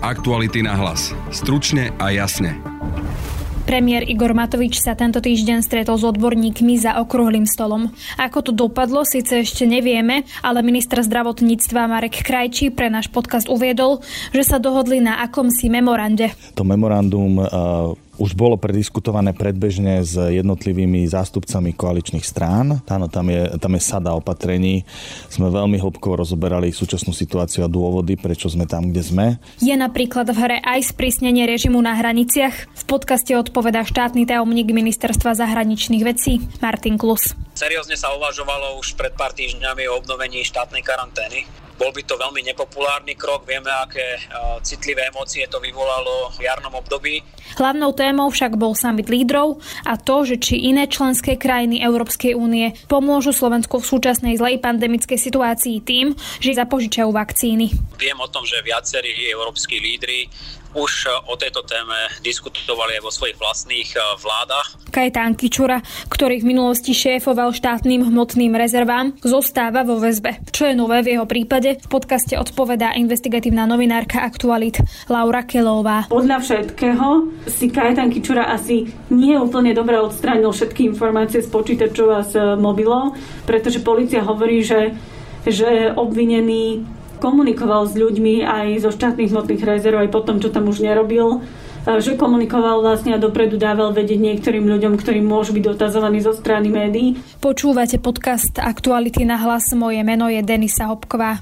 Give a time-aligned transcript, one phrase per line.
[0.00, 1.12] Aktuality na hlas.
[1.28, 2.56] Stručne a jasne.
[3.68, 7.92] Premiér Igor Matovič sa tento týždeň stretol s odborníkmi za okrúhlym stolom.
[8.16, 14.00] Ako to dopadlo, síce ešte nevieme, ale minister zdravotníctva Marek Krajčí pre náš podcast uviedol,
[14.32, 16.32] že sa dohodli na akomsi memorande.
[16.56, 22.84] To memorandum uh už bolo prediskutované predbežne s jednotlivými zástupcami koaličných strán.
[22.84, 24.84] Áno, tam je, tam je sada opatrení.
[25.32, 29.26] Sme veľmi hlbkovo rozoberali súčasnú situáciu a dôvody, prečo sme tam, kde sme.
[29.64, 32.76] Je napríklad v hre aj sprísnenie režimu na hraniciach.
[32.76, 37.32] V podcaste odpoveda štátny tajomník ministerstva zahraničných vecí Martin Klus.
[37.56, 41.48] Seriózne sa uvažovalo už pred pár týždňami o obnovení štátnej karantény
[41.80, 44.20] bol by to veľmi nepopulárny krok, vieme, aké
[44.60, 47.24] citlivé emócie to vyvolalo v jarnom období.
[47.56, 52.76] Hlavnou témou však bol summit lídrov a to, že či iné členské krajiny Európskej únie
[52.84, 56.12] pomôžu Slovensku v súčasnej zlej pandemickej situácii tým,
[56.44, 57.72] že zapožičajú vakcíny.
[57.96, 60.28] Viem o tom, že viacerí európsky lídry
[60.74, 64.68] už e, o tejto téme diskutovali aj vo svojich vlastných e, vládach.
[64.90, 70.42] Kajtán Kičura, ktorý v minulosti šéfoval štátnym hmotným rezervám, zostáva vo väzbe.
[70.50, 76.10] Čo je nové v jeho prípade, v podcaste odpovedá investigatívna novinárka Aktualit Laura Kelová.
[76.10, 77.06] Podľa všetkého
[77.46, 83.14] si Kajtán Kičura asi nie úplne dobre odstránil všetky informácie z počítačov a z mobilov,
[83.46, 84.94] pretože policia hovorí, že
[85.46, 86.84] že obvinený
[87.20, 91.44] komunikoval s ľuďmi aj zo štátnych hmotných rezerv, aj potom, čo tam už nerobil
[91.80, 96.68] že komunikoval vlastne a dopredu dával vedieť niektorým ľuďom, ktorí môžu byť dotazovaní zo strany
[96.68, 97.16] médií.
[97.40, 99.72] Počúvate podcast Aktuality na hlas.
[99.72, 101.40] Moje meno je Denisa Hopková.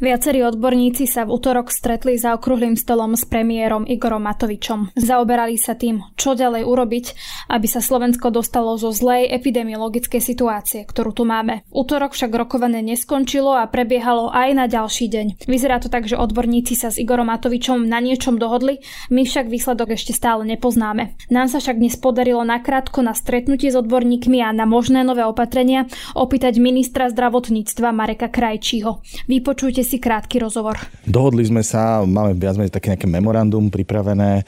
[0.00, 4.96] Viacerí odborníci sa v útorok stretli za okrúhlym stolom s premiérom Igorom Matovičom.
[4.96, 7.06] Zaoberali sa tým, čo ďalej urobiť,
[7.52, 11.68] aby sa Slovensko dostalo zo zlej epidemiologickej situácie, ktorú tu máme.
[11.68, 15.26] Útorok však rokovanie neskončilo a prebiehalo aj na ďalší deň.
[15.44, 18.80] Vyzerá to tak, že odborníci sa s Igorom Matovičom na niečom dohodli,
[19.12, 21.12] my však výsledok ešte stále nepoznáme.
[21.28, 25.84] Nám sa však dnes podarilo nakrátko na stretnutie s odborníkmi a na možné nové opatrenia
[26.16, 29.04] opýtať ministra zdravotníctva Mareka Krajčího.
[29.28, 30.76] Vypočujte krátky rozhovor.
[31.08, 34.44] Dohodli sme sa, máme viac menej také nejaké memorandum pripravené.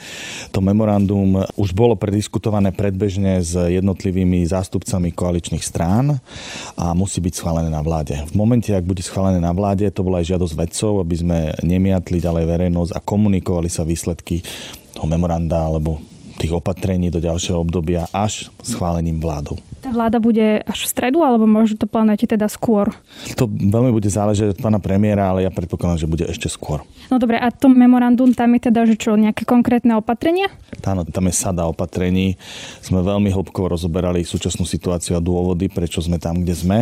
[0.52, 6.20] To memorandum už bolo prediskutované predbežne s jednotlivými zástupcami koaličných strán
[6.76, 8.20] a musí byť schválené na vláde.
[8.28, 12.20] V momente, ak bude schválené na vláde, to bola aj žiadosť vedcov, aby sme nemiatli
[12.20, 14.44] ďalej verejnosť a komunikovali sa výsledky
[14.92, 19.58] toho memoranda alebo tých opatrení do ďalšieho obdobia až schválením vládou.
[19.82, 22.94] Tá vláda bude až v stredu, alebo možno to plánujete teda skôr?
[23.34, 26.86] To veľmi bude záležať od pána premiéra, ale ja predpokladám, že bude ešte skôr.
[27.10, 30.48] No dobre, a to memorandum tam je teda, že čo, nejaké konkrétne opatrenia?
[30.86, 32.38] Áno, tam je sada opatrení.
[32.78, 36.78] Sme veľmi hlbkovo rozoberali súčasnú situáciu a dôvody, prečo sme tam, kde sme.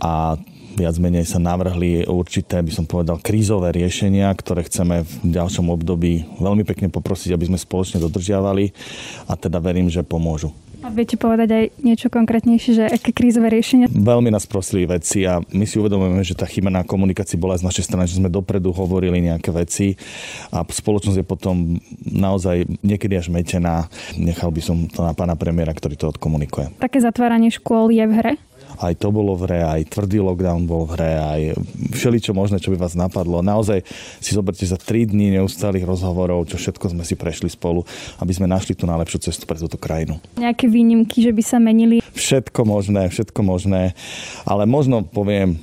[0.00, 0.40] A
[0.78, 6.22] viac menej sa navrhli určité, by som povedal, krízové riešenia, ktoré chceme v ďalšom období
[6.38, 8.70] veľmi pekne poprosiť, aby sme spoločne dodržiavali
[9.26, 10.54] a teda verím, že pomôžu.
[10.78, 13.90] A viete povedať aj niečo konkrétnejšie, že aké krízové riešenia?
[13.90, 17.66] Veľmi nás prosili veci a my si uvedomujeme, že tá chyba na komunikácii bola z
[17.66, 19.98] našej strany, že sme dopredu hovorili nejaké veci
[20.54, 23.90] a spoločnosť je potom naozaj niekedy až metená.
[24.14, 26.78] Nechal by som to na pána premiéra, ktorý to odkomunikuje.
[26.78, 28.32] Také zatváranie škôl je v hre?
[28.78, 31.40] Aj to bolo v hre, aj tvrdý lockdown bol v hre, aj
[31.94, 33.42] všeličo možné, čo by vás napadlo.
[33.42, 33.82] Naozaj
[34.22, 37.82] si zoberte za 3 dní neustálých rozhovorov, čo všetko sme si prešli spolu,
[38.22, 40.22] aby sme našli tú najlepšiu cestu pre túto krajinu.
[40.38, 41.98] Nejaké výnimky, že by sa menili?
[42.14, 43.98] Všetko možné, všetko možné,
[44.46, 45.58] ale možno poviem,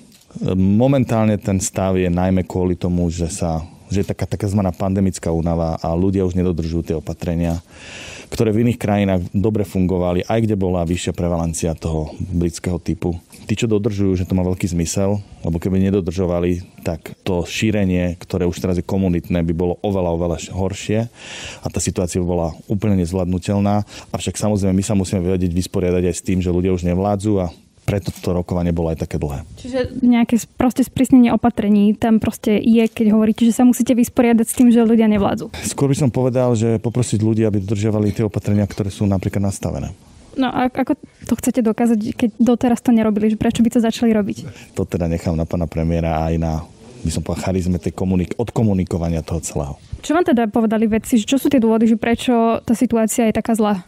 [0.55, 4.57] momentálne ten stav je najmä kvôli tomu, že sa že je taká tzv.
[4.73, 7.61] pandemická únava a ľudia už nedodržujú tie opatrenia
[8.35, 13.15] ktoré v iných krajinách dobre fungovali, aj kde bola vyššia prevalencia toho britského typu.
[13.47, 18.43] Tí, čo dodržujú, že to má veľký zmysel, lebo keby nedodržovali, tak to šírenie, ktoré
[18.43, 21.07] už teraz je komunitné, by bolo oveľa, oveľa horšie
[21.63, 23.87] a tá situácia by bola úplne nezvládnutelná.
[24.11, 27.55] Avšak samozrejme my sa musíme vedieť vysporiadať aj s tým, že ľudia už nevládzu a
[27.85, 29.45] preto to rokovanie bolo aj také dlhé.
[29.61, 34.57] Čiže nejaké proste sprísnenie opatrení tam proste je, keď hovoríte, že sa musíte vysporiadať s
[34.57, 35.53] tým, že ľudia nevládzu.
[35.63, 39.93] Skôr by som povedal, že poprosiť ľudí, aby dodržiavali tie opatrenia, ktoré sú napríklad nastavené.
[40.35, 40.99] No a ako
[41.31, 43.31] to chcete dokázať, keď doteraz to nerobili?
[43.31, 44.37] Že prečo by to začali robiť?
[44.75, 46.53] To teda nechám na pána premiéra aj na
[47.05, 49.77] by som povedal, charizme tej komunik- odkomunikovania toho celého.
[50.01, 51.21] Čo vám teda povedali vedci?
[51.21, 53.85] Čo sú tie dôvody, že prečo tá situácia je taká zlá?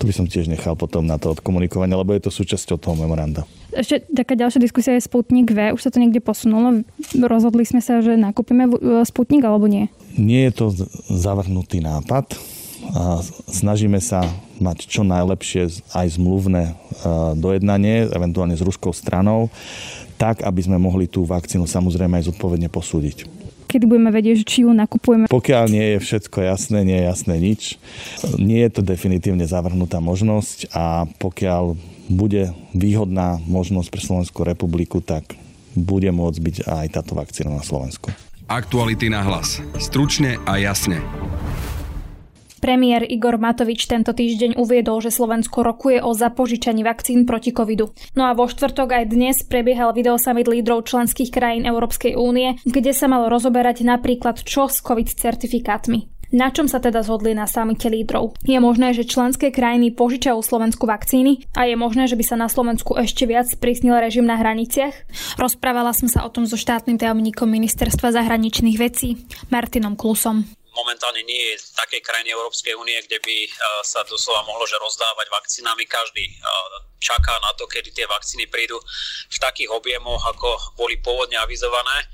[0.00, 3.46] To by som tiež nechal potom na to odkomunikovanie, lebo je to súčasťou toho memoranda.
[3.72, 5.72] Ešte taká ďalšia diskusia je Sputnik V.
[5.72, 6.84] Už sa to niekde posunulo.
[7.16, 8.68] Rozhodli sme sa, že nakúpime
[9.06, 9.88] Sputnik alebo nie?
[10.18, 10.66] Nie je to
[11.08, 12.36] zavrhnutý nápad.
[12.92, 14.26] A snažíme sa
[14.58, 16.74] mať čo najlepšie aj zmluvné
[17.38, 19.48] dojednanie, eventuálne s ruskou stranou,
[20.18, 23.41] tak, aby sme mohli tú vakcínu samozrejme aj zodpovedne posúdiť.
[23.72, 25.32] Kedy budeme vedieť, či ju nakupujeme?
[25.32, 27.62] Pokiaľ nie je všetko jasné, nie je jasné nič.
[28.36, 31.80] Nie je to definitívne zavrhnutá možnosť a pokiaľ
[32.12, 35.32] bude výhodná možnosť pre Slovenskú republiku, tak
[35.72, 38.12] bude môcť byť aj táto vakcína na Slovensku.
[38.52, 39.64] Aktuality na hlas.
[39.80, 41.00] Stručne a jasne.
[42.62, 47.90] Premiér Igor Matovič tento týždeň uviedol, že Slovensko rokuje o zapožičaní vakcín proti covidu.
[48.14, 53.10] No a vo štvrtok aj dnes prebiehal videosummit lídrov členských krajín Európskej únie, kde sa
[53.10, 56.06] malo rozoberať napríklad čo s covid certifikátmi.
[56.32, 58.38] Na čom sa teda zhodli na samite lídrov?
[58.46, 62.46] Je možné, že členské krajiny požičajú Slovensku vakcíny a je možné, že by sa na
[62.46, 64.94] Slovensku ešte viac prísnil režim na hraniciach?
[65.34, 69.18] Rozprávala som sa o tom so štátnym tajomníkom Ministerstva zahraničných vecí
[69.50, 73.50] Martinom Klusom momentálne nie je také krajiny Európskej únie, kde by e,
[73.84, 75.84] sa doslova mohlo že rozdávať vakcínami.
[75.84, 76.32] Každý e,
[77.00, 78.80] čaká na to, kedy tie vakcíny prídu
[79.28, 82.08] v takých objemoch, ako boli pôvodne avizované.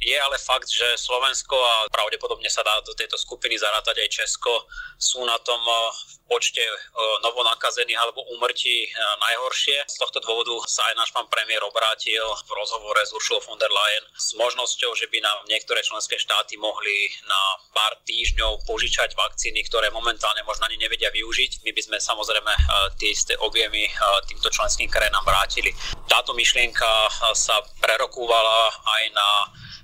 [0.00, 4.64] Je ale fakt, že Slovensko a pravdepodobne sa dá do tejto skupiny zarátať aj Česko
[4.96, 6.76] sú na tom v e, počte e,
[7.20, 9.84] novonakazených alebo úmrtí e, najhoršie.
[9.84, 13.68] Z tohto dôvodu sa aj náš pán premiér obrátil v rozhovore s Uršulou von der
[13.68, 17.40] Leyen s možnosťou, že by nám niektoré členské štáty mohli na
[17.76, 21.60] pár týždňov požičať vakcíny, ktoré momentálne možno ani nevedia využiť.
[21.60, 22.52] My by sme samozrejme
[22.96, 23.84] tie isté objemy
[24.30, 25.76] týmto členským krajinám vrátili.
[26.08, 26.88] Táto myšlienka
[27.36, 29.28] sa prerokúvala aj na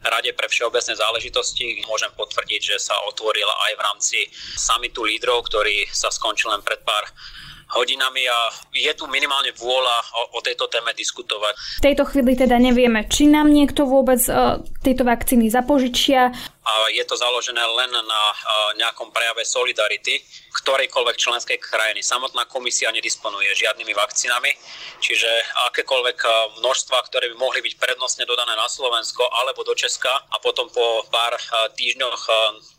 [0.08, 1.82] Rade pre všeobecné záležitosti.
[1.86, 4.18] Môžem potvrdiť, že sa otvorila aj v rámci
[4.56, 7.04] samitu lídrov, ktorý sa skončil len pred pár
[7.74, 8.38] hodinami a
[8.70, 11.82] je tu minimálne vôľa o, o tejto téme diskutovať.
[11.82, 16.30] V tejto chvíli teda nevieme, či nám niekto vôbec uh, tieto vakcíny zapožičia.
[16.66, 18.22] A je to založené len na
[18.74, 20.18] nejakom prejave solidarity
[20.56, 22.00] ktorejkoľvek členskej krajiny.
[22.00, 24.50] Samotná komisia nedisponuje žiadnymi vakcínami,
[24.98, 25.28] čiže
[25.70, 26.18] akékoľvek
[26.58, 31.04] množstva, ktoré by mohli byť prednostne dodané na Slovensko alebo do Česka a potom po
[31.12, 31.36] pár
[31.76, 32.20] týždňoch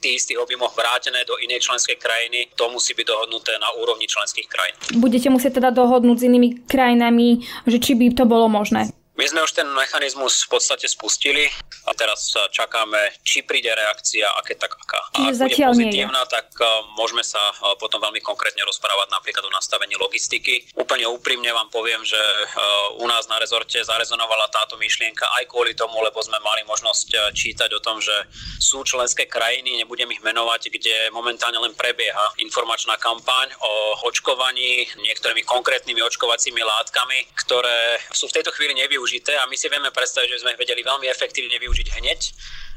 [0.02, 4.50] tých istých objemoch vrátené do inej členskej krajiny, to musí byť dohodnuté na úrovni členských
[4.50, 4.76] krajín.
[4.98, 8.90] Budete musieť teda dohodnúť s inými krajinami, že či by to bolo možné.
[9.18, 11.50] My sme už ten mechanizmus v podstate spustili
[11.90, 15.02] a teraz čakáme, či príde reakcia a keď tak aká.
[15.18, 19.50] A ak bude pozitívna, tak uh, môžeme sa uh, potom veľmi konkrétne rozprávať napríklad o
[19.50, 20.70] nastavení logistiky.
[20.78, 25.74] Úplne úprimne vám poviem, že uh, u nás na rezorte zarezonovala táto myšlienka aj kvôli
[25.74, 28.14] tomu, lebo sme mali možnosť čítať o tom, že
[28.62, 35.42] sú členské krajiny, nebudem ich menovať, kde momentálne len prebieha informačná kampaň o očkovaní niektorými
[35.42, 40.36] konkrétnymi očkovacími látkami, ktoré sú v tejto chvíli nevyužité využité a my si vieme predstaviť,
[40.36, 42.20] že sme ich vedeli veľmi efektívne využiť hneď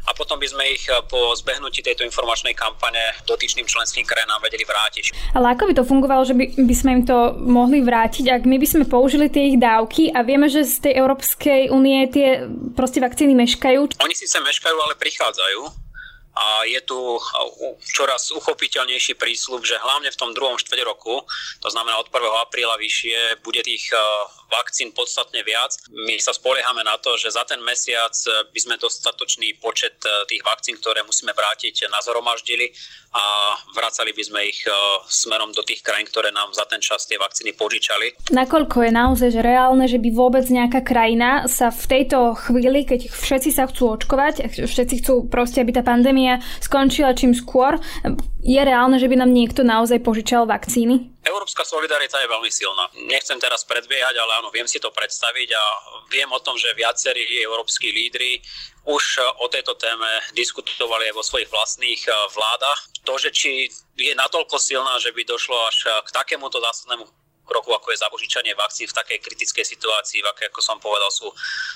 [0.07, 4.63] a potom by sme ich eh, po zbehnutí tejto informačnej kampane dotyčným členským krajinám vedeli
[4.63, 5.35] vrátiť.
[5.35, 8.63] Ale ako by to fungovalo, že by, by sme im to mohli vrátiť, ak my
[8.63, 12.47] by sme použili tie ich dávky a vieme, že z tej Európskej únie tie
[12.79, 13.99] proste vakcíny meškajú?
[13.99, 15.91] Oni síce meškajú, ale prichádzajú
[16.31, 16.97] a je tu
[17.91, 21.27] čoraz uchopiteľnejší prísľub, že hlavne v tom druhom štvrť roku,
[21.59, 22.47] to znamená od 1.
[22.47, 23.91] apríla vyššie, bude tých
[24.51, 25.79] vakcín podstatne viac.
[25.95, 28.13] My sa spoliehame na to, že za ten mesiac
[28.51, 32.75] by sme dostatočný počet tých vakcín, ktoré musíme vrátiť, nazhromaždili
[33.15, 34.61] a vracali by sme ich
[35.07, 38.35] smerom do tých krajín, ktoré nám za ten čas tie vakcíny požičali.
[38.35, 43.51] Nakoľko je naozaj reálne, že by vôbec nejaká krajina sa v tejto chvíli, keď všetci
[43.55, 47.79] sa chcú očkovať, všetci chcú proste, aby tá pandémia skončila čím skôr.
[48.41, 51.13] Je reálne, že by nám niekto naozaj požičal vakcíny?
[51.21, 52.89] Európska solidarita je veľmi silná.
[53.05, 55.65] Nechcem teraz predbiehať, ale áno, viem si to predstaviť a
[56.09, 58.41] viem o tom, že viacerí európsky lídry
[58.89, 62.81] už o tejto téme diskutovali aj vo svojich vlastných eh, vládach.
[63.05, 63.69] To, že či
[64.01, 67.05] je natoľko silná, že by došlo až k takémuto zásadnému
[67.51, 71.27] kroku, ako je zabožičanie vakcín v takej kritickej situácii, v aké, ako som povedal, sú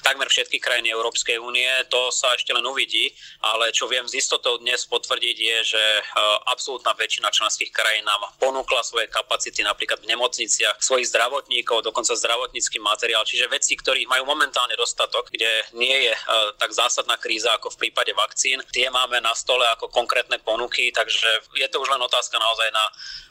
[0.06, 1.66] takmer všetky krajiny Európskej únie.
[1.90, 3.10] To sa ešte len uvidí,
[3.42, 6.02] ale čo viem z istotou dnes potvrdiť je, že e,
[6.46, 12.78] absolútna väčšina členských krajín nám ponúkla svoje kapacity napríklad v nemocniciach, svojich zdravotníkov, dokonca zdravotnícky
[12.78, 16.20] materiál, čiže veci, ktorých majú momentálne dostatok, kde nie je e,
[16.60, 18.62] tak zásadná kríza ako v prípade vakcín.
[18.70, 22.84] Tie máme na stole ako konkrétne ponuky, takže je to už len otázka naozaj na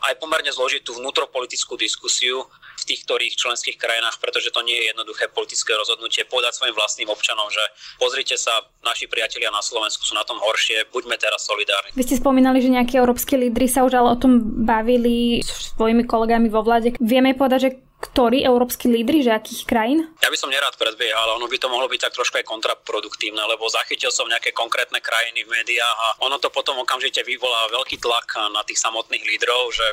[0.10, 4.92] aj pomerne zložitú vnútropolitickú diskusiu, diskusiu v tých ktorých členských krajinách, pretože to nie je
[4.92, 7.64] jednoduché politické rozhodnutie povedať svojim vlastným občanom, že
[7.96, 11.96] pozrite sa, naši priatelia na Slovensku sú na tom horšie, buďme teraz solidárni.
[11.96, 16.04] Vy ste spomínali, že nejakí európsky lídry sa už ale o tom bavili s svojimi
[16.04, 17.00] kolegami vo vláde.
[17.00, 17.72] Vieme povedať, že
[18.04, 20.04] ktorí európsky lídry, že akých krajín?
[20.20, 23.72] Ja by som nerád predbiehal, ono by to mohlo byť tak trošku aj kontraproduktívne, lebo
[23.72, 28.28] zachytil som nejaké konkrétne krajiny v médiách a ono to potom okamžite vyvolá veľký tlak
[28.52, 29.88] na tých samotných lídrov, že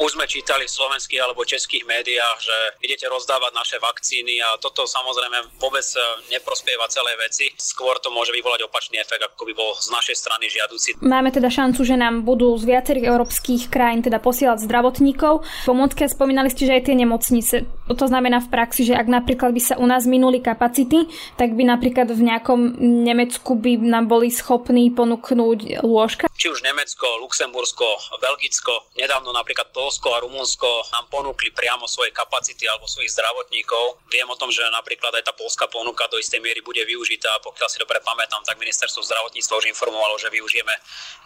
[0.00, 4.88] už sme čítali v slovenských alebo českých médiách, že idete rozdávať naše vakcíny a toto
[4.88, 5.84] samozrejme vôbec
[6.32, 7.52] neprospieva celé veci.
[7.60, 11.04] Skôr to môže vyvolať opačný efekt, ako by bol z našej strany žiaduci.
[11.04, 15.44] Máme teda šancu, že nám budú z viacerých európskych krajín teda posielať zdravotníkov.
[15.68, 17.56] Pomôcke spomínali ste, že aj tie nemocnice.
[17.90, 21.66] To znamená v praxi, že ak napríklad by sa u nás minuli kapacity, tak by
[21.66, 26.30] napríklad v nejakom Nemecku by nám boli schopní ponúknuť lôžka?
[26.30, 27.84] Či už Nemecko, Luxembursko,
[28.22, 34.00] Belgicko, nedávno napríklad Polsko a Rumunsko nám ponúkli priamo svoje kapacity alebo svojich zdravotníkov.
[34.08, 37.28] Viem o tom, že napríklad aj tá polská ponuka do istej miery bude využitá.
[37.44, 40.72] Pokiaľ si dobre pamätám, tak ministerstvo zdravotníctva už informovalo, že využijeme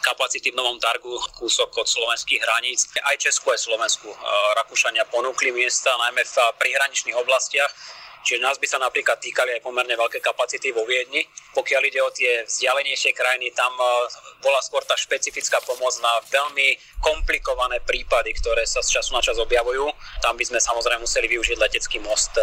[0.03, 2.91] kapacity v Novom Targu kúsok od slovenských hraníc.
[3.05, 4.11] Aj Česku, aj Slovensku
[4.65, 7.71] Rakúšania ponúkli miesta, najmä v prihraničných oblastiach.
[8.25, 11.29] Čiže nás by sa napríklad týkali aj pomerne veľké kapacity vo Viedni.
[11.53, 13.85] Pokiaľ ide o tie vzdialenejšie krajiny, tam e,
[14.41, 16.73] bola skôr tá špecifická pomoc na veľmi
[17.05, 19.93] komplikované prípady, ktoré sa z času na čas objavujú.
[20.25, 22.33] Tam by sme samozrejme museli využiť letecký most.
[22.41, 22.43] E,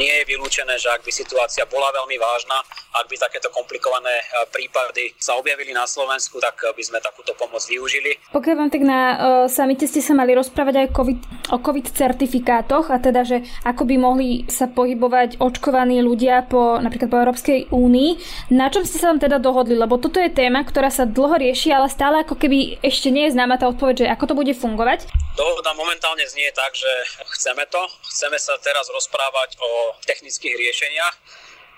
[0.00, 2.64] nie je vylúčené, že ak by situácia bola veľmi vážna,
[2.96, 7.60] ak by takéto komplikované e, prípady sa objavili na Slovensku, tak by sme takúto pomoc
[7.68, 8.16] využili.
[8.32, 9.16] Pokiaľ vám tak na uh,
[9.50, 11.18] samite ste sa mali rozprávať aj COVID,
[11.50, 17.10] o COVID certifikátoch a teda, že ako by mohli sa pohybovať očkovaní ľudia po, napríklad
[17.10, 18.10] po Európskej únii.
[18.54, 19.74] Na čom ste sa tam teda dohodli?
[19.74, 23.34] Lebo toto je téma, ktorá sa dlho rieši, ale stále ako keby ešte nie je
[23.34, 25.10] známa tá odpoveď, že ako to bude fungovať.
[25.34, 26.90] Dohoda momentálne znie tak, že
[27.38, 27.82] chceme to.
[28.10, 31.14] Chceme sa teraz rozprávať o technických riešeniach.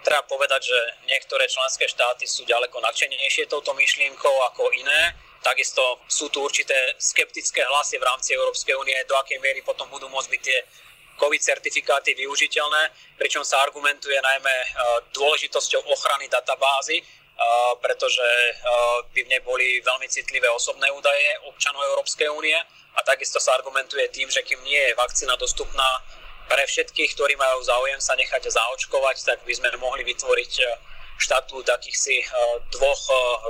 [0.02, 5.14] Treba povedať, že niektoré členské štáty sú ďaleko nadšenejšie touto myšlienkou ako iné.
[5.42, 10.07] Takisto sú tu určité skeptické hlasy v rámci Európskej únie, do akej miery potom budú
[10.11, 10.59] môcť byť tie
[11.19, 12.83] COVID certifikáty využiteľné,
[13.19, 14.66] pričom sa argumentuje najmä e,
[15.14, 16.99] dôležitosťou ochrany databázy,
[17.81, 18.29] pretože
[19.12, 22.57] by v nej boli veľmi citlivé osobné údaje občanov Európskej únie
[22.93, 26.03] a takisto sa argumentuje tým, že kým nie je vakcína dostupná
[26.47, 30.53] pre všetkých, ktorí majú záujem sa nechať zaočkovať, tak by sme mohli vytvoriť
[31.19, 32.27] štatút akýchsi
[32.75, 33.03] dvoch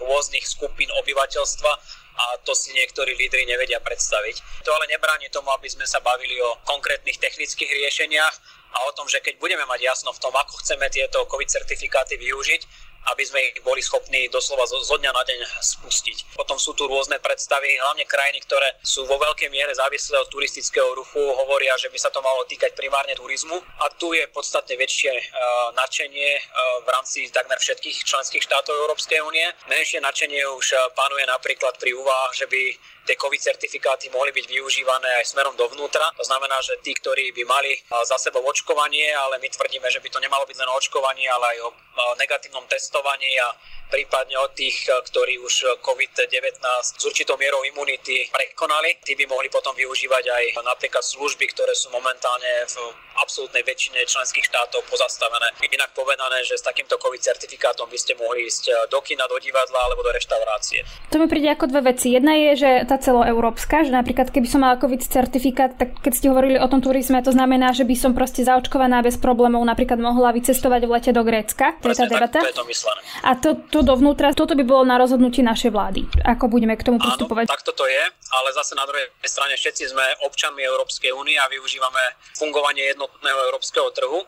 [0.06, 1.72] rôznych skupín obyvateľstva,
[2.12, 4.64] a to si niektorí lídry nevedia predstaviť.
[4.68, 8.34] To ale nebráni tomu, aby sme sa bavili o konkrétnych technických riešeniach
[8.76, 12.20] a o tom, že keď budeme mať jasno v tom, ako chceme tieto COVID certifikáty
[12.20, 16.38] využiť, aby sme ich boli schopní doslova zo, dňa na deň spustiť.
[16.38, 20.94] Potom sú tu rôzne predstavy, hlavne krajiny, ktoré sú vo veľkej miere závislé od turistického
[20.94, 25.10] ruchu, hovoria, že by sa to malo týkať primárne turizmu a tu je podstatne väčšie
[25.10, 26.42] uh, nadšenie uh,
[26.86, 29.46] v rámci takmer všetkých členských štátov Európskej únie.
[29.66, 32.62] Menšie nadšenie už uh, panuje napríklad pri úvahách, že by
[33.02, 36.14] tie COVID certifikáty mohli byť využívané aj smerom dovnútra.
[36.14, 37.74] To znamená, že tí, ktorí by mali
[38.06, 41.56] za sebou očkovanie, ale my tvrdíme, že by to nemalo byť len o očkovaní, ale
[41.56, 41.70] aj o
[42.18, 43.50] negatívnom testovaní a
[43.92, 46.56] prípadne od tých, eh, ktorí už eh, COVID-19
[46.96, 48.96] s určitou mierou imunity prekonali.
[49.04, 52.76] Tí by mohli potom využívať aj napríklad služby, ktoré sú momentálne v
[53.20, 55.52] absolútnej väčšine členských štátov pozastavené.
[55.60, 59.36] Inak povedané, že s takýmto COVID certifikátom by ste mohli ísť eh, do kina, do
[59.36, 60.88] divadla alebo do reštaurácie.
[61.12, 62.16] To mi príde ako dve veci.
[62.16, 66.26] Jedna je, že tá celoeurópska, že napríklad keby som mala COVID certifikát, tak keď ste
[66.32, 70.32] hovorili o tom turizme, to znamená, že by som proste zaočkovaná bez problémov napríklad mohla
[70.32, 71.76] vycestovať v lete do Grécka.
[71.84, 72.40] To je tá debata.
[72.40, 73.00] Tak, to je to myslené.
[73.26, 76.06] A to, to dovnútra, toto by bolo na rozhodnutie našej vlády.
[76.24, 77.46] Ako budeme k tomu pristupovať?
[77.46, 81.50] Áno, tak toto je, ale zase na druhej strane všetci sme občanmi Európskej únie a
[81.50, 84.20] využívame fungovanie jednotného európskeho trhu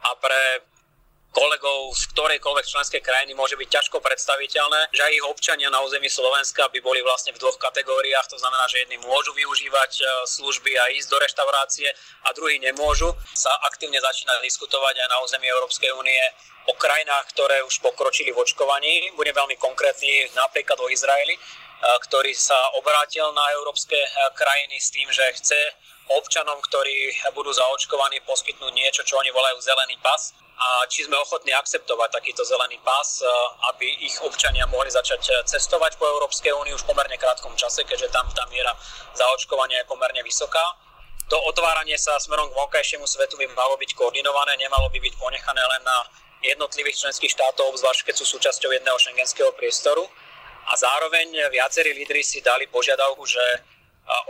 [0.00, 0.64] a pre
[1.30, 6.10] kolegov z ktorejkoľvek členskej krajiny môže byť ťažko predstaviteľné, že aj ich občania na území
[6.10, 10.74] Slovenska by boli vlastne v dvoch kategóriách, to znamená, že jedni môžu využívať e, služby
[10.74, 11.88] a ísť do reštaurácie
[12.26, 13.14] a druhí nemôžu.
[13.30, 16.18] Sa aktívne začína diskutovať aj na území Európskej únie
[16.66, 19.14] o krajinách, ktoré už pokročili v očkovaní.
[19.16, 21.40] Budem veľmi konkrétny napríklad o Izraeli, e,
[22.04, 25.60] ktorý sa obrátil na európske e, krajiny s tým, že chce
[26.10, 31.56] občanom, ktorí budú zaočkovaní, poskytnúť niečo, čo oni volajú zelený pas a či sme ochotní
[31.56, 33.24] akceptovať takýto zelený pás, e,
[33.72, 38.12] aby ich občania mohli začať cestovať po Európskej únii už v pomerne krátkom čase, keďže
[38.12, 38.76] tam tá miera
[39.16, 40.76] zaočkovania je pomerne vysoká.
[41.30, 45.62] To otváranie sa smerom k vonkajšiemu svetu by malo byť koordinované, nemalo by byť ponechané
[45.62, 45.96] len na
[46.40, 50.08] jednotlivých členských štátov, obzvlášť keď sú súčasťou jedného šengenského priestoru.
[50.70, 53.42] A zároveň viacerí lídry si dali požiadavku, že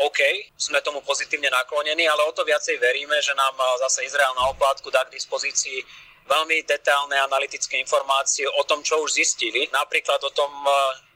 [0.05, 0.21] OK,
[0.57, 4.93] sme tomu pozitívne naklonení, ale o to viacej veríme, že nám zase Izrael na oplátku
[4.93, 5.81] dá k dispozícii
[6.29, 9.67] veľmi detailné analytické informácie o tom, čo už zistili.
[9.73, 10.53] Napríklad o tom,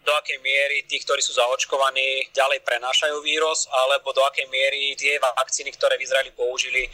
[0.04, 5.16] do akej miery tí, ktorí sú zaočkovaní, ďalej prenášajú vírus, alebo do akej miery tie
[5.16, 6.84] vakcíny, ktoré v Izraeli použili,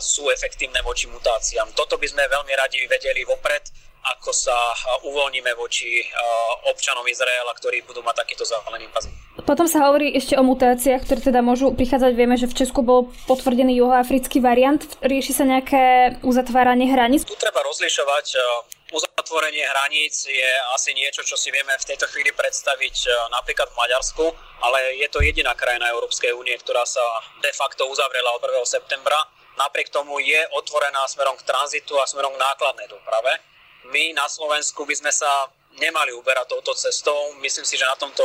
[0.00, 1.76] sú efektívne voči mutáciám.
[1.76, 4.56] Toto by sme veľmi radi vedeli vopred, ako sa
[5.04, 6.00] uvoľníme voči
[6.72, 9.04] občanom Izraela, ktorí budú mať takýto zelený pas.
[9.44, 12.12] Potom sa hovorí ešte o mutáciách, ktoré teda môžu prichádzať.
[12.16, 14.80] Vieme, že v Česku bol potvrdený juhoafrický variant.
[15.04, 17.24] Rieši sa nejaké uzatváranie hraníc?
[17.24, 18.26] Tu treba rozlišovať
[18.88, 23.76] Uzatvorenie hraníc je asi niečo, čo si vieme v tejto chvíli predstaviť e, napríklad v
[23.84, 24.24] Maďarsku,
[24.64, 27.04] ale je to jediná krajina Európskej únie, ktorá sa
[27.44, 28.64] de facto uzavrela od 1.
[28.64, 29.20] septembra.
[29.60, 33.44] Napriek tomu je otvorená smerom k tranzitu a smerom k nákladnej doprave.
[33.92, 37.36] My na Slovensku by sme sa nemali uberať touto cestou.
[37.44, 38.24] Myslím si, že na tomto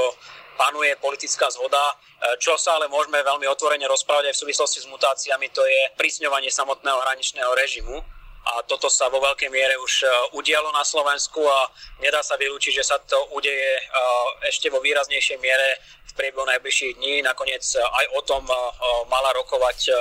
[0.56, 1.92] panuje politická zhoda.
[1.92, 1.96] E,
[2.40, 6.48] čo sa ale môžeme veľmi otvorene rozprávať aj v súvislosti s mutáciami, to je prísňovanie
[6.48, 11.72] samotného hraničného režimu a toto sa vo veľkej miere už e, udialo na Slovensku a
[12.04, 13.84] nedá sa vylúčiť, že sa to udeje e,
[14.52, 17.24] ešte vo výraznejšej miere v priebehu najbližších dní.
[17.24, 18.44] Nakoniec e, aj o tom
[19.08, 19.96] mala rokovať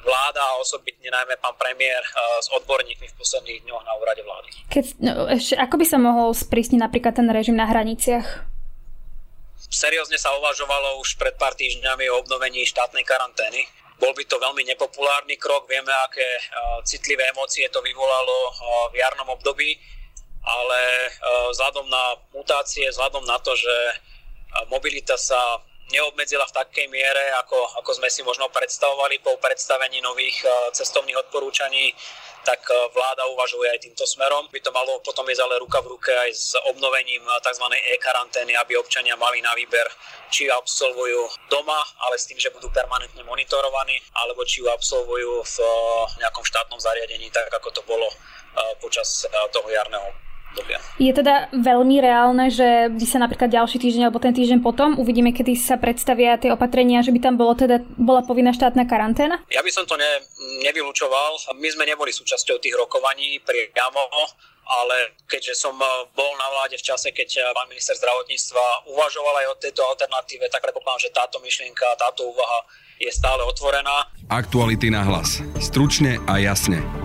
[0.00, 2.00] vláda a osobitne najmä pán premiér
[2.40, 4.48] s odborníkmi v posledných dňoch na úrade vlády.
[4.72, 8.48] Keď, no, ešte, ako by sa mohol sprísniť napríklad ten režim na hraniciach?
[9.68, 13.68] Seriózne sa uvažovalo už pred pár týždňami o obnovení štátnej karantény
[14.00, 16.24] bol by to veľmi nepopulárny krok, vieme, aké
[16.88, 18.36] citlivé emócie to vyvolalo
[18.90, 19.76] v jarnom období,
[20.40, 20.80] ale
[21.52, 23.76] vzhľadom na mutácie, vzhľadom na to, že
[24.72, 30.42] mobilita sa neobmedzila v takej miere, ako, ako sme si možno predstavovali po predstavení nových
[30.74, 31.94] cestovných odporúčaní,
[32.40, 32.64] tak
[32.96, 34.48] vláda uvažuje aj týmto smerom.
[34.48, 37.66] By to malo potom ísť ale ruka v ruke aj s obnovením tzv.
[37.92, 39.84] e-karantény, aby občania mali na výber
[40.32, 45.42] či ju absolvujú doma, ale s tým, že budú permanentne monitorovaní, alebo či ju absolvujú
[45.42, 45.56] v
[46.22, 48.08] nejakom štátnom zariadení, tak ako to bolo
[48.80, 50.82] počas toho jarného Dobia.
[50.98, 55.30] Je teda veľmi reálne, že by sa napríklad ďalší týždeň alebo ten týždeň potom uvidíme,
[55.30, 59.40] kedy sa predstavia tie opatrenia, že by tam bolo teda, bola povinná štátna karanténa?
[59.54, 60.10] Ja by som to ne,
[60.66, 61.54] nevylúčoval.
[61.54, 64.02] My sme neboli súčasťou tých rokovaní priamo
[64.70, 69.34] ale keďže som eh, bol na vláde v čase, keď eh, pán minister zdravotníctva uvažoval
[69.42, 72.58] aj o tejto alternatíve, tak predpokladám, že táto myšlienka, táto úvaha
[73.02, 74.06] je stále otvorená.
[74.30, 75.42] Aktuality na hlas.
[75.58, 76.99] Stručne a jasne.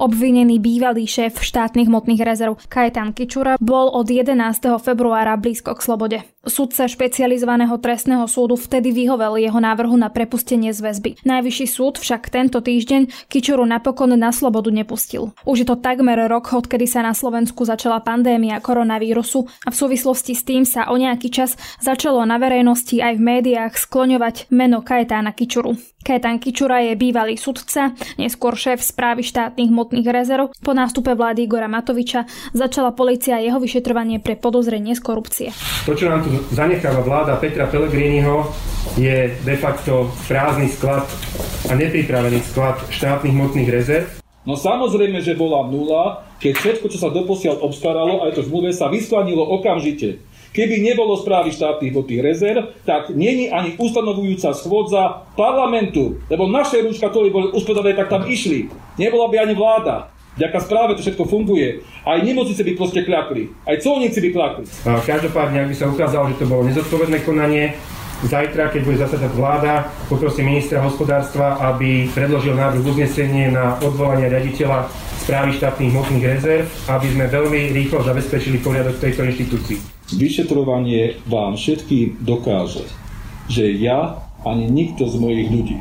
[0.00, 4.32] Obvinený bývalý šéf štátnych hmotných rezerv Kajetan Kičura bol od 11.
[4.80, 6.18] februára blízko k slobode.
[6.40, 11.10] Sudca špecializovaného trestného súdu vtedy vyhovel jeho návrhu na prepustenie z väzby.
[11.28, 15.36] Najvyšší súd však tento týždeň Kičuru napokon na slobodu nepustil.
[15.44, 20.32] Už je to takmer rok, odkedy sa na Slovensku začala pandémia koronavírusu a v súvislosti
[20.32, 25.36] s tým sa o nejaký čas začalo na verejnosti aj v médiách skloňovať meno Kajetána
[25.36, 25.76] Kičuru.
[26.00, 30.54] Kajetan Kičura je bývalý sudca, neskôr šéf správy štátnych hmotných rezerv.
[30.62, 32.24] Po nástupe vlády Igora Matoviča
[32.54, 35.48] začala policia jeho vyšetrovanie pre podozrenie z korupcie.
[35.84, 38.46] To, čo nám tu zanecháva vláda Petra Pellegriniho,
[38.94, 41.04] je de facto prázdny sklad
[41.68, 44.06] a nepripravený sklad štátnych hmotných rezerv.
[44.48, 48.70] No samozrejme, že bola nula, keď všetko, čo sa doposiaľ obstaralo, aj to v zmluve
[48.72, 50.16] sa vysklanilo okamžite.
[50.50, 57.06] Keby nebolo správy štátnych hmotných rezerv, tak není ani ustanovujúca schôdza parlamentu, lebo naše rúška,
[57.06, 58.66] ktoré boli usporiadané, tak tam išli.
[58.98, 60.10] Nebola by ani vláda.
[60.34, 61.86] Vďaka správe to všetko funguje.
[62.02, 63.50] Aj nemocnice by proste kľakli.
[63.62, 64.64] Aj colníci by kľakli.
[65.06, 67.78] Každopádne, ak by sa ukázalo, že to bolo nezodpovedné konanie,
[68.26, 74.90] zajtra, keď bude zasadať vláda, poprosím ministra hospodárstva, aby predložil návrh uznesenie na odvolanie riaditeľa
[75.22, 79.99] správy štátnych hmotných rezerv, aby sme veľmi rýchlo zabezpečili poriadok tejto inštitúcii.
[80.10, 82.82] Vyšetrovanie vám všetkým dokáže,
[83.46, 85.78] že ja ani nikto z mojich ľudí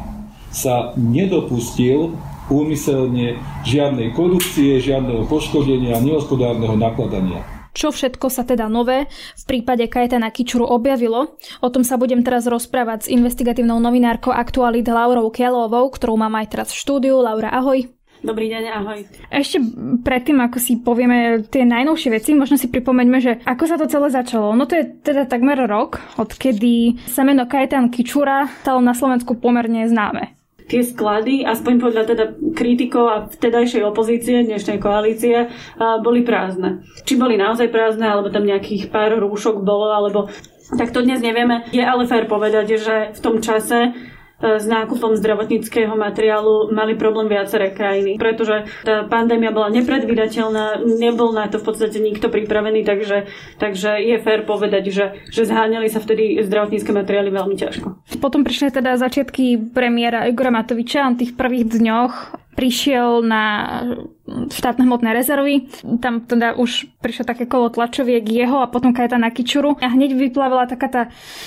[0.54, 2.14] sa nedopustil
[2.50, 7.46] úmyselne žiadnej korupcie, žiadneho poškodenia, nehospodárneho nakladania.
[7.70, 9.06] Čo všetko sa teda nové
[9.38, 11.38] v prípade Kajetana Kičuru objavilo?
[11.62, 16.48] O tom sa budem teraz rozprávať s investigatívnou novinárkou Aktualit Laurou Kelovou, ktorú mám aj
[16.50, 17.22] teraz v štúdiu.
[17.22, 17.99] Laura, ahoj.
[18.20, 19.00] Dobrý deň, ahoj.
[19.32, 19.64] Ešte
[20.04, 24.12] predtým, ako si povieme tie najnovšie veci, možno si pripomeňme, že ako sa to celé
[24.12, 24.52] začalo.
[24.60, 29.88] No to je teda takmer rok, odkedy sa meno Kajetan Kičura stalo na Slovensku pomerne
[29.88, 30.36] známe
[30.70, 35.50] tie sklady, aspoň podľa teda kritikov a vtedajšej opozície, dnešnej koalície,
[36.06, 36.86] boli prázdne.
[37.10, 40.30] Či boli naozaj prázdne, alebo tam nejakých pár rúšok bolo, alebo
[40.78, 41.66] tak to dnes nevieme.
[41.74, 43.98] Je ale fér povedať, že v tom čase
[44.40, 51.52] s nákupom zdravotníckého materiálu mali problém viaceré krajiny, pretože tá pandémia bola nepredvídateľná, nebol na
[51.52, 53.28] to v podstate nikto pripravený, takže,
[53.60, 57.88] takže je fér povedať, že, že zháňali sa vtedy zdravotnícke materiály veľmi ťažko.
[58.24, 62.14] Potom prišli teda začiatky premiéra Igora Matoviča, v tých prvých dňoch
[62.58, 63.44] prišiel na
[64.50, 65.70] štátne hmotné rezervy.
[66.02, 69.78] Tam teda už prišlo také kolo tlačoviek jeho a potom Kajeta na Kičuru.
[69.80, 71.02] A hneď vyplavila taká tá,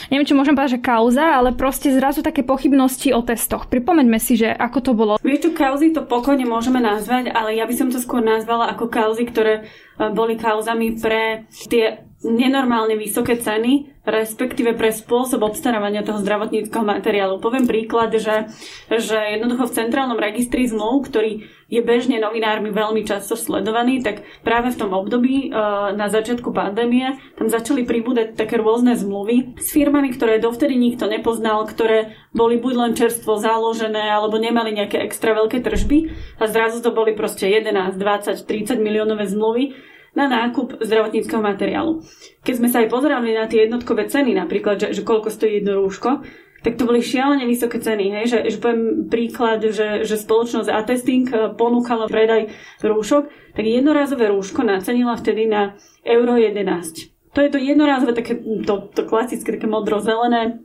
[0.09, 3.71] neviem, čo môžem povedať, že kauza, ale proste zrazu také pochybnosti o testoch.
[3.71, 5.13] Pripomeňme si, že ako to bolo.
[5.23, 8.89] Vieš, čo kauzy to pokojne môžeme nazvať, ale ja by som to skôr nazvala ako
[8.91, 16.19] kauzy, ktoré e, boli kauzami pre tie nenormálne vysoké ceny, respektíve pre spôsob obstarávania toho
[16.19, 17.39] zdravotníckého materiálu.
[17.39, 18.51] Poviem príklad, že,
[18.91, 24.75] že jednoducho v centrálnom registri zmluv, ktorý je bežne novinármi veľmi často sledovaný, tak práve
[24.75, 25.59] v tom období e,
[25.95, 31.65] na začiatku pandémie tam začali pribúdať také rôzne zmluvy s firmami, ktoré dovtedy nikto nepoznal,
[31.65, 36.93] ktoré boli buď len čerstvo založené, alebo nemali nejaké extra veľké tržby a zrazu to
[36.93, 42.05] boli proste 11, 20, 30 miliónové zmluvy na nákup zdravotníckého materiálu.
[42.45, 45.81] Keď sme sa aj pozerali na tie jednotkové ceny, napríklad, že, že koľko stojí jedno
[45.81, 46.21] rúško,
[46.63, 48.05] tak to boli šialene vysoké ceny.
[48.21, 48.25] Hej?
[48.31, 54.63] Že, že poviem príklad, že, že spoločnosť Atesting eh, ponúkala predaj rúšok, tak jednorázové rúško
[54.63, 55.75] nacenila vtedy na
[56.07, 57.13] euro 11.
[57.33, 58.37] To je to jednorázové, také,
[58.69, 60.61] to, to klasické, také modro-zelené,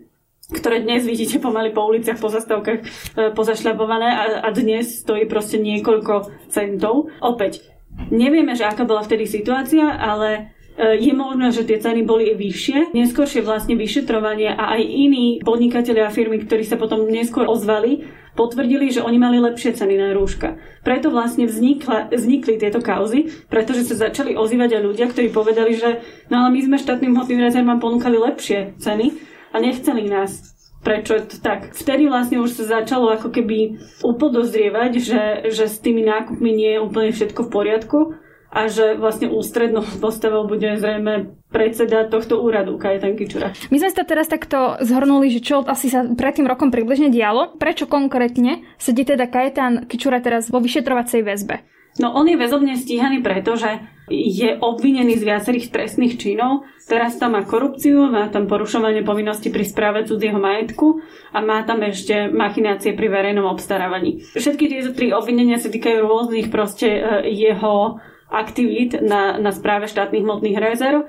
[0.51, 2.85] ktoré dnes vidíte pomaly po uliciach, po zastavkách e,
[3.31, 7.07] pozašľapované a, a dnes stojí proste niekoľko centov.
[7.23, 7.63] Opäť,
[8.11, 12.93] nevieme, že aká bola vtedy situácia, ale E, je možné, že tie ceny boli vyššie.
[12.93, 18.05] Neskôršie vlastne vyšetrovanie a aj iní podnikatelia a firmy, ktorí sa potom neskôr ozvali,
[18.37, 20.61] potvrdili, že oni mali lepšie ceny na rúška.
[20.85, 26.05] Preto vlastne vznikla, vznikli tieto kauzy, pretože sa začali ozývať aj ľudia, ktorí povedali, že
[26.29, 29.17] no ale my sme štátnym hmotným rezervám ponúkali lepšie ceny
[29.49, 30.56] a nechceli nás
[30.87, 31.75] prečo je to tak.
[31.75, 33.75] Vtedy vlastne už sa začalo ako keby
[34.07, 37.99] upodozrievať, že, že s tými nákupmi nie je úplne všetko v poriadku
[38.47, 43.51] a že vlastne ústrednou postavou bude zrejme predseda tohto úradu, Kajetan Kičura.
[43.67, 47.59] My sme sa teraz takto zhrnuli, že čo asi sa pred tým rokom približne dialo.
[47.59, 51.67] Prečo konkrétne sedí teda Kajetan Kičura teraz vo vyšetrovacej väzbe?
[51.97, 56.63] No on je väzobne stíhaný preto, že je obvinený z viacerých trestných činov.
[56.87, 61.03] Teraz tam má korupciu, má tam porušovanie povinnosti pri správe cudzieho majetku
[61.35, 64.23] a má tam ešte machinácie pri verejnom obstarávaní.
[64.31, 67.01] Všetky tieto tri obvinenia sa týkajú rôznych proste e,
[67.35, 67.99] jeho
[68.31, 71.07] aktivít na, na správe štátnych hmotných rezerv,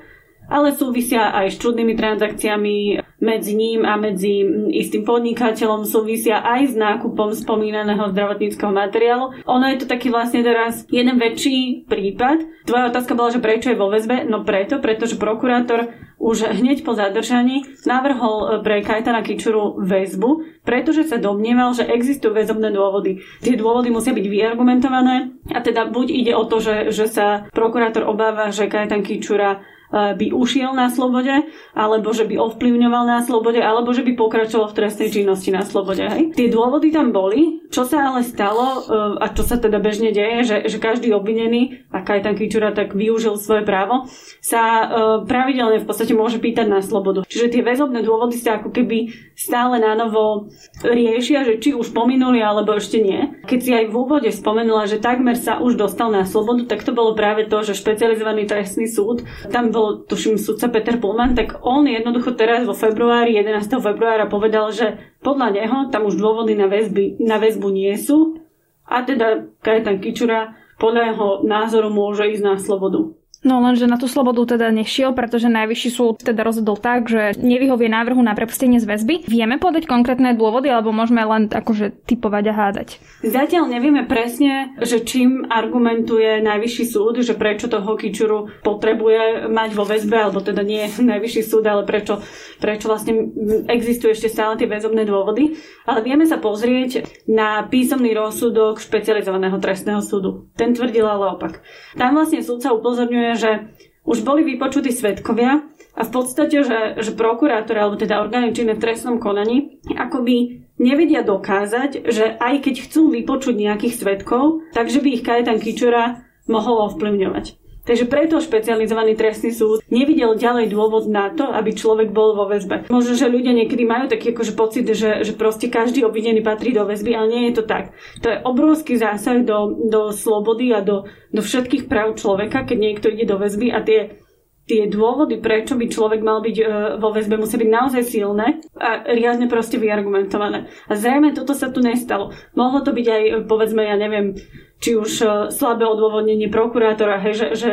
[0.48, 2.76] ale súvisia aj s čudnými transakciami
[3.20, 9.44] medzi ním a medzi istým podnikateľom, súvisia aj s nákupom spomínaného zdravotníckého materiálu.
[9.44, 12.64] Ono je to taký vlastne teraz jeden väčší prípad.
[12.64, 14.24] Tvoja otázka bola, že prečo je vo väzbe?
[14.24, 21.06] No preto, pretože prokurátor už hneď po zadržaní navrhol e, pre Kajtana Kičuru väzbu, pretože
[21.06, 23.22] sa domnieval, že existujú väzobné dôvody.
[23.38, 28.02] Tie dôvody musia byť vyargumentované a teda buď ide o to, že, že sa prokurátor
[28.02, 31.33] obáva, že Kajtan Kičura by ušiel na slobode,
[31.72, 36.05] alebo že by ovplyvňoval na slobode, alebo že by pokračoval v trestnej činnosti na slobode.
[36.05, 36.37] Hej.
[36.37, 40.44] Tie dôvody tam boli, čo sa ale stalo e, a čo sa teda bežne deje,
[40.44, 44.05] že, že každý obvinený, a Kajtan Kičura tak využil svoje právo,
[44.44, 44.85] sa e,
[45.24, 47.24] pravidelne v podstate môže pýtať na slobodu.
[47.24, 50.53] Čiže tie väzobné dôvody sa ako keby stále na novo
[50.85, 53.40] riešia, že či už pominuli alebo ešte nie.
[53.48, 56.92] Keď si aj v úvode spomenula, že takmer sa už dostal na slobodu, tak to
[56.92, 61.86] bolo práve to, že špecializovaný trestný súd tam bol, tuším, sudca Peter Pullman, tak on
[61.86, 63.78] jednoducho teraz vo februári, 11.
[63.78, 68.42] februára povedal, že podľa neho tam už dôvody na, väzby, na väzbu nie sú
[68.82, 73.17] a teda Kajetan Kičura podľa jeho názoru môže ísť na slobodu.
[73.46, 77.87] No lenže na tú slobodu teda nešiel, pretože najvyšší súd teda rozhodol tak, že nevyhovie
[77.87, 79.31] návrhu na prepustenie z väzby.
[79.31, 82.88] Vieme podať konkrétne dôvody, alebo môžeme len akože typovať a hádať?
[83.22, 89.87] Zatiaľ nevieme presne, že čím argumentuje najvyšší súd, že prečo toho Kičuru potrebuje mať vo
[89.87, 92.18] väzbe, alebo teda nie najvyšší súd, ale prečo,
[92.59, 93.31] prečo vlastne
[93.70, 95.55] existujú ešte stále tie väzobné dôvody.
[95.87, 100.51] Ale vieme sa pozrieť na písomný rozsudok špecializovaného trestného súdu.
[100.59, 101.62] Ten tvrdil ale opak.
[101.94, 103.74] Tam vlastne súdca upozorňuje že
[104.08, 105.66] už boli vypočutí svetkovia
[105.98, 111.26] a v podstate, že, že prokurátor alebo teda orgány činné v trestnom konaní akoby nevedia
[111.26, 117.57] dokázať, že aj keď chcú vypočuť nejakých svetkov, takže by ich Kajetan Kičura mohol ovplyvňovať.
[117.88, 122.92] Takže preto špecializovaný trestný súd nevidel ďalej dôvod na to, aby človek bol vo väzbe.
[122.92, 126.85] Možno, že ľudia niekedy majú taký akože pocit, že, že proste každý obvinený patrí do
[126.85, 127.96] väzby, ale nie je to tak.
[128.20, 133.07] To je obrovský zásah do, do slobody a do, do všetkých práv človeka, keď niekto
[133.09, 134.20] ide do väzby a tie
[134.68, 136.64] tie dôvody, prečo by človek mal byť e,
[137.00, 140.68] vo väzbe, musí byť naozaj silné a riadne proste vyargumentované.
[140.87, 142.37] A zrejme toto sa tu nestalo.
[142.52, 144.37] Mohlo to byť aj, povedzme, ja neviem,
[144.78, 147.70] či už e, slabé odôvodnenie prokurátora, hej, že, že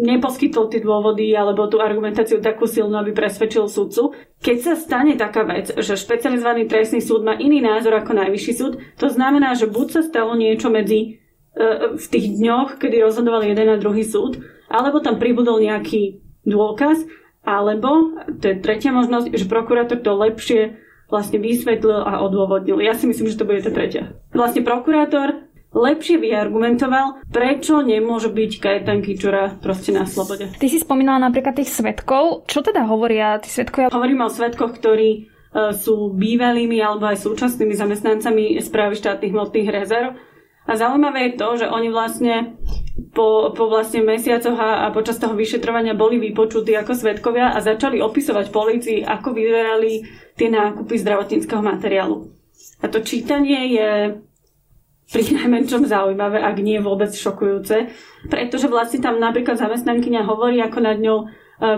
[0.00, 4.16] neposkytol tie dôvody alebo tú argumentáciu takú silnú, aby presvedčil sudcu.
[4.40, 8.80] Keď sa stane taká vec, že špecializovaný trestný súd má iný názor ako najvyšší súd,
[8.96, 11.08] to znamená, že buď sa stalo niečo medzi e,
[11.94, 17.04] v tých dňoch, kedy rozhodoval jeden a druhý súd, alebo tam pribudol nejaký dôkaz,
[17.40, 20.76] alebo, to je tretia možnosť, že prokurátor to lepšie
[21.10, 22.78] vlastne vysvetlil a odôvodnil.
[22.78, 24.14] Ja si myslím, že to bude tá tretia.
[24.30, 30.50] Vlastne prokurátor lepšie vyargumentoval, prečo nemôže byť Kajetan Kičura proste na slobode.
[30.50, 32.46] Ty si spomínala napríklad tých svetkov.
[32.50, 33.90] Čo teda hovoria tí svetkovia?
[33.90, 35.18] Hovorím o svetkoch, ktorí e,
[35.74, 40.18] sú bývalými alebo aj súčasnými zamestnancami správy štátnych hmotných rezerv.
[40.66, 42.58] A zaujímavé je to, že oni vlastne
[43.14, 48.02] po, po vlastne mesiacoch a, a počas toho vyšetrovania boli vypočutí ako svetkovia a začali
[48.02, 50.04] opisovať polícii, ako vyzerali
[50.36, 52.30] tie nákupy zdravotníckého materiálu.
[52.80, 53.90] A to čítanie je
[55.10, 57.90] pri najmenšom zaujímavé, ak nie vôbec šokujúce,
[58.30, 61.26] pretože vlastne tam napríklad zamestnankyňa hovorí, ako nad ňou e,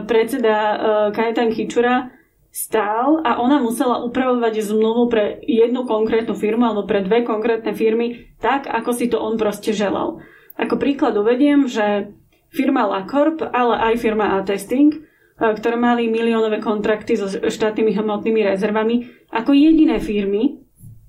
[0.05, 0.77] predseda e,
[1.17, 2.13] Kajetan Kičura
[2.53, 8.37] stál a ona musela upravovať zmluvu pre jednu konkrétnu firmu alebo pre dve konkrétne firmy
[8.45, 10.21] tak, ako si to on proste želal.
[10.63, 12.15] Ako príklad uvediem, že
[12.55, 15.01] firma LaCorp, ale aj firma A-Testing, e,
[15.43, 20.63] ktoré mali miliónové kontrakty so štátnymi hmotnými rezervami, ako jediné firmy,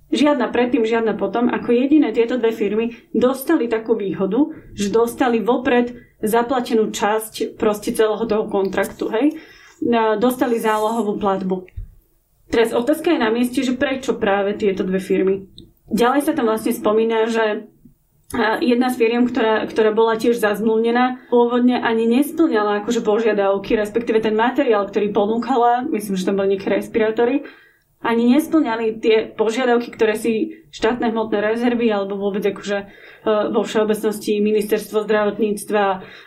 [0.10, 5.94] žiadna predtým, žiadna potom, ako jediné tieto dve firmy dostali takú výhodu, že dostali vopred
[6.24, 9.36] zaplatenú časť proste celého toho kontraktu, hej?
[10.22, 11.68] Dostali zálohovú platbu.
[12.48, 15.52] Teraz otázka je na mieste, že prečo práve tieto dve firmy.
[15.92, 17.68] Ďalej sa tam vlastne spomína, že
[18.62, 24.34] jedna z firiem, ktorá, ktorá bola tiež zazmluvnená, pôvodne ani nesplňala akože požiadavky, respektíve ten
[24.34, 27.46] materiál, ktorý ponúkala, myslím, že tam boli nejaké respirátory,
[28.04, 32.86] ani nesplňali tie požiadavky, ktoré si štátne hmotné rezervy alebo vôbec akože e,
[33.56, 35.84] vo všeobecnosti ministerstvo zdravotníctva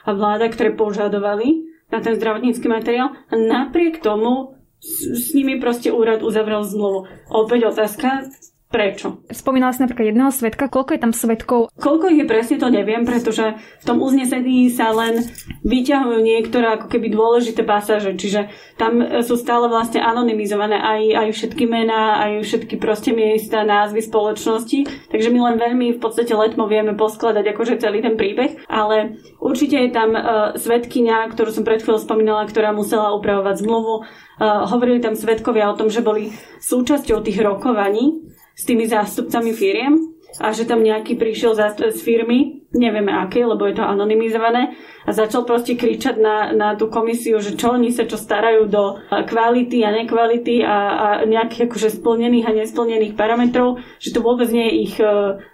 [0.08, 3.12] a vláda, ktoré požadovali na ten zdravotnícky materiál.
[3.28, 7.12] Napriek tomu s, s nimi proste úrad uzavrel zmluvu.
[7.28, 8.24] Opäť otázka,
[8.66, 9.22] Prečo?
[9.30, 10.66] Spomínala si napríklad jedného svetka.
[10.66, 11.70] Koľko je tam svetkov?
[11.78, 15.22] Koľko ich je presne, to neviem, pretože v tom uznesení sa len
[15.62, 21.64] vyťahujú niektoré ako keby dôležité pasáže, čiže tam sú stále vlastne anonymizované aj, aj všetky
[21.70, 26.98] mená, aj všetky proste miesta, názvy spoločnosti, takže my len veľmi v podstate letmo vieme
[26.98, 32.02] poskladať akože celý ten príbeh, ale určite je tam uh, svetkynia, ktorú som pred chvíľou
[32.02, 34.02] spomínala, ktorá musela upravovať zmluvu.
[34.36, 38.26] Uh, hovorili tam svetkovia o tom, že boli súčasťou tých rokovaní
[38.56, 43.76] s tými zástupcami firiem a že tam nejaký prišiel z firmy, nevieme aké, lebo je
[43.76, 48.18] to anonymizované, a začal proste kričať na, na tú komisiu, že čo oni sa čo
[48.18, 54.20] starajú do kvality a nekvality a, a nejakých akože splnených a nesplnených parametrov, že to
[54.20, 55.06] vôbec nie je ich e,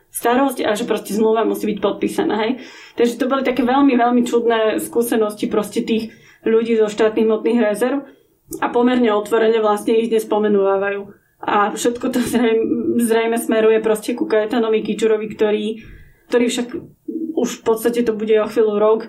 [0.09, 2.35] starosť a že proste zmluva musí byť podpísaná.
[2.49, 2.65] Hej?
[2.97, 6.17] Takže to boli také veľmi, veľmi čudné skúsenosti proste tých
[6.49, 8.09] ľudí zo štátnych hmotných rezerv
[8.59, 11.22] a pomerne otvorene vlastne ich nespomenúvajú.
[11.43, 12.65] A všetko to zrejme,
[13.03, 15.83] zrejme smeruje proste ku Kajetanovi Kičurovi, ktorý,
[16.31, 16.67] ktorý však
[17.35, 19.01] už v podstate to bude o chvíľu rok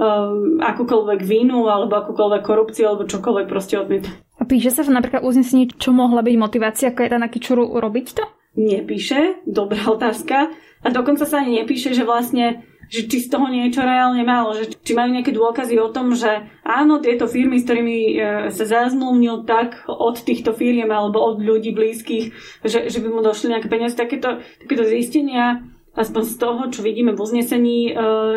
[0.00, 4.08] um, akúkoľvek vínu alebo akúkoľvek korupciu alebo čokoľvek proste odmieta.
[4.40, 8.24] A píše sa v napríklad uznesení, čo mohla byť motivácia Kajetana Kičuru urobiť to?
[8.56, 10.48] Nepíše, dobrá otázka.
[10.82, 14.70] A dokonca sa ani nepíše, že vlastne že či z toho niečo reálne malo, že
[14.70, 18.14] či majú nejaké dôkazy o tom, že áno, tieto firmy, s ktorými e,
[18.50, 23.52] sa zazmluvnil tak od týchto firiem alebo od ľudí blízkych, že, že by mu došli
[23.56, 25.64] nejaké peniaze, takéto, takéto zistenia,
[25.96, 27.92] aspoň z toho, čo vidíme v uznesení, e,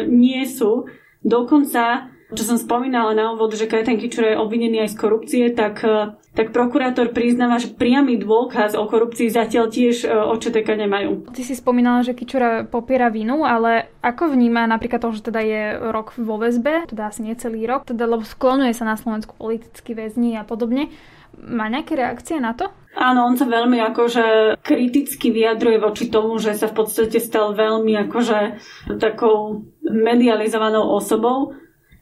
[0.07, 0.87] nie sú.
[1.25, 5.85] Dokonca čo som spomínala na úvod, že Kajetan Kičura je obvinený aj z korupcie, tak,
[5.85, 11.29] e, tak prokurátor priznáva, že priamy dôkaz o korupcii zatiaľ tiež e, očeteka nemajú.
[11.29, 15.63] Ty si spomínala, že Kičura popiera vinu, ale ako vníma napríklad to, že teda je
[15.93, 19.93] rok vo väzbe, teda asi nie celý rok, teda lebo sklonuje sa na Slovensku politický
[19.93, 20.89] väzni a podobne.
[21.35, 22.73] Má nejaké reakcie na to?
[22.95, 28.07] Áno, on sa veľmi akože kriticky vyjadruje voči tomu, že sa v podstate stal veľmi
[28.07, 28.39] akože
[29.03, 31.51] takou medializovanou osobou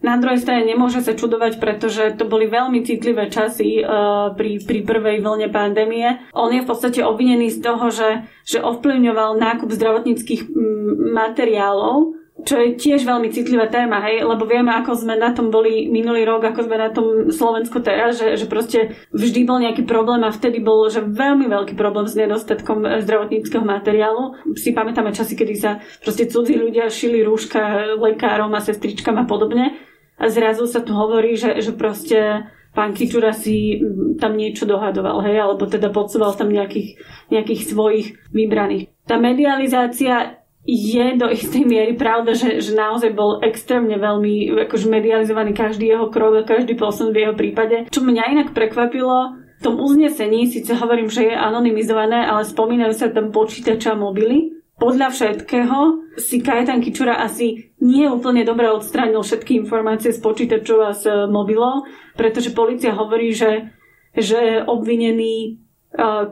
[0.04, 4.84] na druhej strane nemôže sa čudovať, pretože to boli veľmi citlivé časy uh, pri, pri
[4.84, 6.20] prvej vlne pandémie.
[6.36, 10.52] On je v podstate obvinený z toho, že, že ovplyvňoval nákup zdravotníckých
[11.16, 15.88] materiálov, čo je tiež veľmi citlivá téma, hej, lebo vieme, ako sme na tom boli
[15.88, 20.26] minulý rok, ako sme na tom Slovensku teraz, že, že proste vždy bol nejaký problém
[20.26, 24.36] a vtedy bol, že veľmi veľký problém s nedostatkom zdravotníckého materiálu.
[24.58, 29.92] Si pamätáme časy, kedy sa proste cudzí ľudia šili rúška lekárom a sestričkám a podobne
[30.17, 33.82] a zrazu sa tu hovorí, že, že proste pán Kičura si
[34.17, 36.97] tam niečo dohadoval, hej, alebo teda podsúval tam nejakých,
[37.30, 38.89] nejakých svojich vybraných.
[39.06, 45.52] Tá medializácia je do istej miery pravda, že, že naozaj bol extrémne veľmi akože medializovaný
[45.52, 47.91] každý jeho krok a každý posun v jeho prípade.
[47.91, 53.12] Čo mňa inak prekvapilo, v tom uznesení síce hovorím, že je anonymizované, ale spomínajú sa
[53.12, 54.62] tam počítača mobily.
[54.84, 60.91] Podľa všetkého si Kajetan Kičura asi nie úplne dobre odstránil všetky informácie z počítačov a
[60.91, 61.88] z mobilov,
[62.19, 63.72] pretože policia hovorí, že,
[64.12, 65.63] že obvinený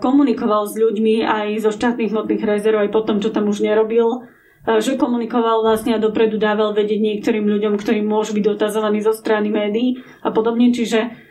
[0.04, 4.28] komunikoval s ľuďmi aj zo štátnych hmotných rezerv, aj po tom, čo tam už nerobil,
[4.84, 9.48] že komunikoval vlastne a dopredu dával vedieť niektorým ľuďom, ktorí môžu byť dotazovaní zo strany
[9.48, 10.76] médií a podobne.
[10.76, 11.31] Čiže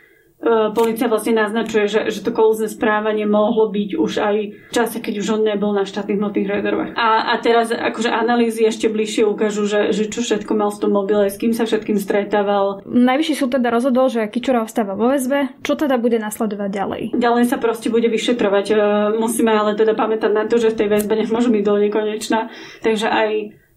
[0.73, 5.21] policia vlastne naznačuje, že, že to kolúzne správanie mohlo byť už aj v čase, keď
[5.21, 6.91] už on nebol na štátnych hmotných rezervách.
[6.97, 10.91] A, a teraz akože analýzy ešte bližšie ukážu, že, že čo všetko mal v tom
[10.97, 12.81] mobile, s kým sa všetkým stretával.
[12.89, 15.61] Najvyšší súd teda rozhodol, že Kičura ostáva vo väzbe.
[15.61, 17.01] Čo teda bude nasledovať ďalej?
[17.13, 18.65] Ďalej sa proste bude vyšetrovať.
[18.73, 18.75] E,
[19.21, 22.49] musíme ale teda pamätať na to, že v tej väzbe nemôžu byť do nekonečna.
[22.81, 23.29] Takže aj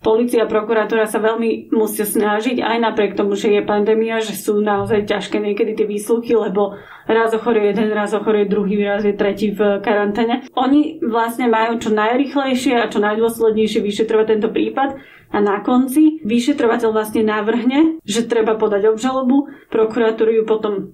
[0.04, 4.60] Polícia a prokuratúra sa veľmi musia snažiť, aj napriek tomu, že je pandémia, že sú
[4.60, 6.76] naozaj ťažké niekedy tie výsluchy, lebo
[7.08, 10.44] raz ochoruje jeden, raz ochoruje druhý, raz je tretí v karanténe.
[10.52, 15.00] Oni vlastne majú čo najrychlejšie a čo najdôslednejšie vyšetrovať tento prípad
[15.32, 20.92] a na konci vyšetrovateľ vlastne navrhne, že treba podať obžalobu, prokuratúru ju potom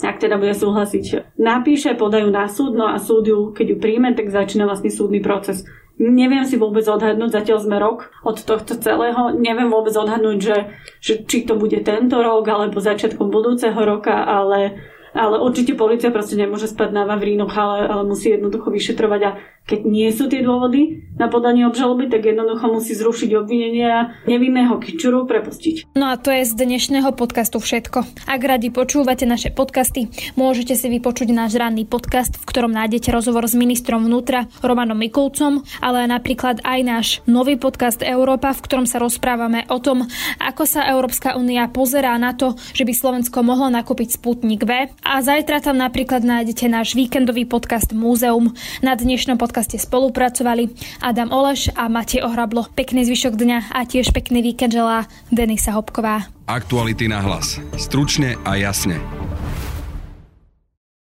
[0.00, 4.16] ak teda bude súhlasiť, napíše, podajú na súd, no a súd ju, keď ju príjme,
[4.16, 5.68] tak začína vlastne súdny proces.
[6.00, 10.58] Neviem si vôbec odhadnúť, zatiaľ sme rok od tohto celého, neviem vôbec odhadnúť, že,
[11.04, 16.38] že či to bude tento rok alebo začiatkom budúceho roka, ale ale určite policia proste
[16.38, 19.30] nemôže spať na Vavrínoch, ale, ale musí jednoducho vyšetrovať a
[19.70, 25.30] keď nie sú tie dôvody na podanie obžaloby, tak jednoducho musí zrušiť obvinenia nevinného kičuru
[25.30, 25.94] prepustiť.
[25.94, 28.02] No a to je z dnešného podcastu všetko.
[28.26, 33.46] Ak radi počúvate naše podcasty, môžete si vypočuť náš ranný podcast, v ktorom nájdete rozhovor
[33.46, 38.98] s ministrom vnútra Romanom Mikulcom, ale napríklad aj náš nový podcast Európa, v ktorom sa
[38.98, 40.08] rozprávame o tom,
[40.40, 45.14] ako sa Európska únia pozerá na to, že by Slovensko mohlo nakúpiť Sputnik V a
[45.20, 48.56] zajtra tam napríklad nájdete náš víkendový podcast Múzeum.
[48.80, 50.72] Na dnešnom podcaste spolupracovali
[51.04, 52.64] Adam Oleš a Matej Ohrablo.
[52.72, 56.32] Pekný zvyšok dňa a tiež pekný víkend želá Denisa Hopková.
[56.48, 57.60] Aktuality na hlas.
[57.76, 58.96] Stručne a jasne.